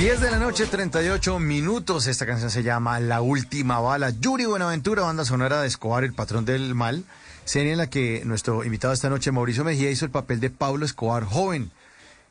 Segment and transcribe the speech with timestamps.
[0.00, 2.06] 10 de la noche, 38 minutos.
[2.06, 4.08] Esta canción se llama La Última Bala.
[4.08, 7.04] Yuri Buenaventura, banda sonora de Escobar, el patrón del mal.
[7.44, 10.86] Serie en la que nuestro invitado esta noche, Mauricio Mejía, hizo el papel de Pablo
[10.86, 11.70] Escobar, joven.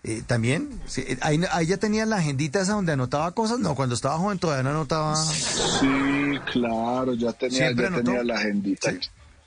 [0.03, 3.59] Eh, También, sí, ahí, ahí ya tenía la agendita esa donde anotaba cosas.
[3.59, 5.15] No, cuando estaba joven todavía no anotaba.
[5.15, 8.89] Sí, claro, ya tenía, ¿Siempre ya tenía la agendita.
[8.89, 8.97] Sí.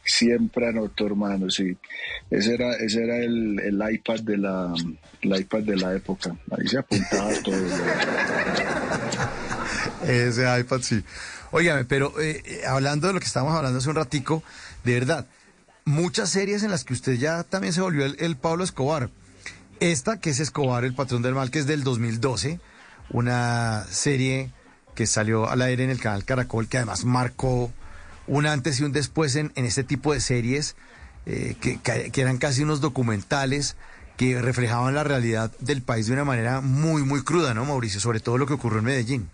[0.04, 1.76] Siempre anotó, hermano, sí.
[2.30, 4.74] Ese era, ese era el, el iPad de la,
[5.20, 6.36] el iPad de la época.
[6.50, 7.54] Ahí se apuntaba todo.
[10.07, 11.04] Ese iPad sí.
[11.52, 14.43] Óigame, pero eh, eh, hablando de lo que estábamos hablando hace un ratico,
[14.84, 15.26] de verdad,
[15.84, 19.10] muchas series en las que usted ya también se volvió el, el Pablo Escobar.
[19.79, 22.58] Esta, que es Escobar, el patrón del mal, que es del 2012,
[23.10, 24.50] una serie
[24.94, 27.72] que salió al aire en el canal Caracol, que además marcó
[28.32, 30.75] un antes y un después en, en este tipo de series,
[31.27, 33.77] eh, que, que- eran casi unos documentales
[34.17, 38.00] que reflejaban la realidad del país de una manera muy, muy cruda, ¿no, Mauricio?
[38.00, 39.28] Sobre todo lo que ocurrió en Medellín.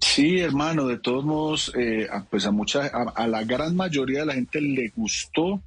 [0.00, 4.26] Sí, hermano, de todos modos, eh, pues a mucha, a, a la gran mayoría de
[4.26, 5.62] la gente le gustó.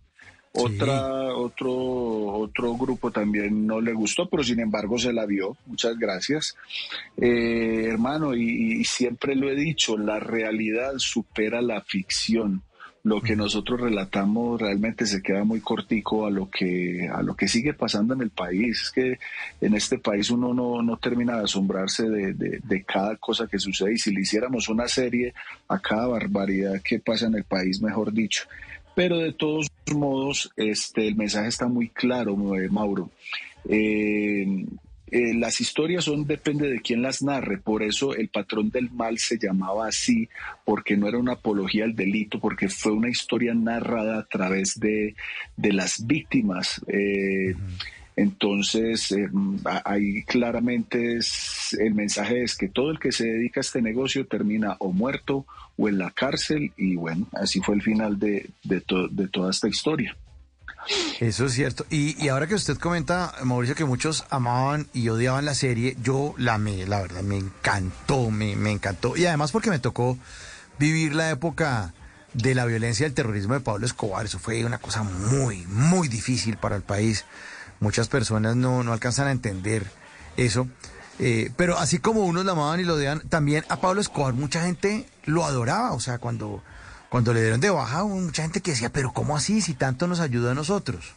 [0.56, 0.62] Sí.
[0.64, 5.58] Otra, otro, otro grupo también no le gustó, pero sin embargo se la vio.
[5.66, 6.56] Muchas gracias.
[7.18, 12.62] Eh, hermano, y, y siempre lo he dicho, la realidad supera la ficción.
[13.04, 17.48] Lo que nosotros relatamos realmente se queda muy cortico a lo que a lo que
[17.48, 18.82] sigue pasando en el país.
[18.82, 19.20] Es que
[19.62, 23.60] en este país uno no, no termina de asombrarse de, de- de cada cosa que
[23.60, 23.94] sucede.
[23.94, 25.36] Y si le hiciéramos una serie
[25.68, 28.46] a cada barbaridad que pasa en el país, mejor dicho.
[28.96, 33.12] Pero de todos modos, este, el mensaje está muy claro, Mauro.
[33.68, 34.66] Eh,
[35.12, 39.20] eh, las historias son depende de quién las narre, por eso el patrón del mal
[39.20, 40.28] se llamaba así,
[40.64, 45.16] porque no era una apología al delito, porque fue una historia narrada a través de,
[45.56, 46.82] de las víctimas.
[46.88, 47.54] Eh,
[48.18, 49.28] Entonces, eh,
[49.84, 51.20] ahí claramente
[51.80, 55.46] el mensaje es que todo el que se dedica a este negocio termina o muerto
[55.78, 59.52] o en la cárcel y bueno, así fue el final de, de, to- de toda
[59.52, 60.16] esta historia.
[61.20, 61.86] Eso es cierto.
[61.90, 66.36] Y, y ahora que usted comenta, Mauricio, que muchos amaban y odiaban la serie, yo
[66.38, 69.18] la amé, la verdad, me encantó, me, me encantó.
[69.18, 70.18] Y además porque me tocó
[70.78, 71.94] vivir la época
[72.34, 74.26] de la violencia y el terrorismo de Pablo Escobar.
[74.26, 77.26] Eso fue una cosa muy, muy difícil para el país.
[77.80, 79.86] Muchas personas no, no alcanzan a entender
[80.38, 80.68] eso.
[81.20, 84.64] Eh, pero así como unos la amaban y lo odiaban, también a Pablo Escobar mucha
[84.64, 85.94] gente lo adoraba.
[85.94, 86.62] O sea, cuando,
[87.10, 90.20] cuando le dieron de baja, mucha gente que decía, pero ¿cómo así si tanto nos
[90.20, 91.14] ayuda a nosotros?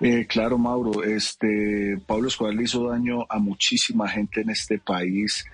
[0.00, 5.46] Eh, claro, Mauro, este Pablo Escobar le hizo daño a muchísima gente en este país,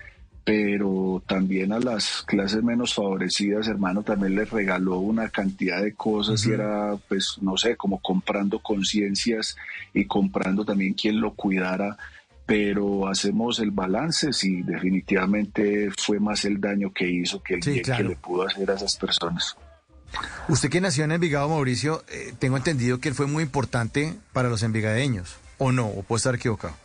[0.43, 6.45] pero también a las clases menos favorecidas, hermano, también les regaló una cantidad de cosas
[6.45, 9.55] y era, pues, no sé, como comprando conciencias
[9.93, 11.97] y comprando también quien lo cuidara.
[12.45, 17.81] Pero hacemos el balance, sí, definitivamente fue más el daño que hizo que el Sí,
[17.81, 18.03] claro.
[18.03, 19.55] que le pudo hacer a esas personas.
[20.49, 24.49] Usted que nació en Envigado, Mauricio, eh, tengo entendido que él fue muy importante para
[24.49, 25.87] los envigadeños, ¿o no?
[25.87, 26.75] ¿O puedo estar equivocado?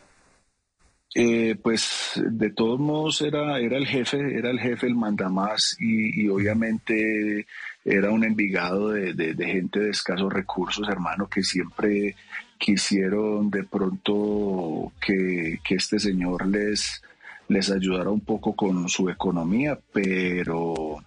[1.14, 6.22] Eh, pues de todos modos era, era el jefe, era el jefe, el mandamás y,
[6.22, 7.46] y obviamente
[7.84, 12.14] era un envigado de, gente de escasos recursos, hermano, que siempre
[12.58, 17.02] quisieron de pronto que, que este señor les,
[17.48, 21.02] les ayudara un poco con su economía, pero,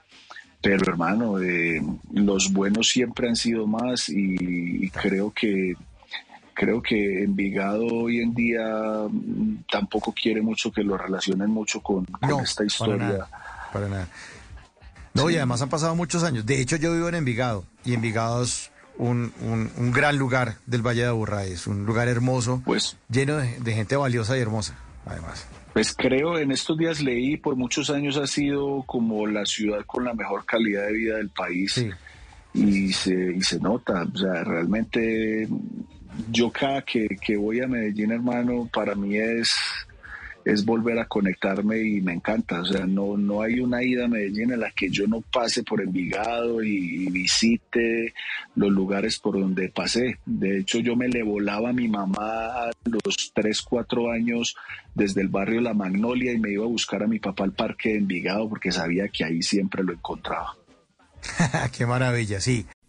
[0.61, 1.79] pero hermano, eh,
[2.13, 5.75] los buenos siempre han sido más y creo que
[6.61, 8.63] creo que Envigado hoy en día
[9.09, 12.97] mm, tampoco quiere mucho que lo relacionen mucho con, con No, esta para historia.
[12.97, 13.29] nada,
[13.73, 14.07] para nada.
[15.15, 16.45] No, y además han pasado muchos años.
[16.45, 20.85] De hecho, yo vivo en Envigado, y Envigado es un, un- un gran lugar del
[20.85, 21.45] Valle de Aburrá.
[21.45, 25.47] Es un lugar hermoso, Pues, lleno de, de gente valiosa y hermosa, además.
[25.73, 30.03] pues creo, en estos días leí, por muchos años ha sido como la ciudad con
[30.05, 31.73] la mejor calidad de vida del país.
[31.73, 31.89] Sí.
[32.53, 35.47] y se, y se nota, o sea, realmente
[36.29, 39.49] yo cada que, que voy a Medellín, hermano, para mí es,
[40.45, 44.07] es volver a conectarme y me encanta, o sea, no, no hay una ida a
[44.07, 48.13] Medellín en la que yo no pase por Envigado y, y visite
[48.55, 50.19] los lugares por donde pasé.
[50.25, 54.55] De hecho, yo me le volaba a mi mamá los 3, 4 años
[54.95, 57.89] desde el barrio La Magnolia y me iba a buscar a mi papá al parque
[57.89, 60.57] de Envigado porque sabía que ahí siempre lo encontraba.
[61.77, 62.65] Qué maravilla, sí.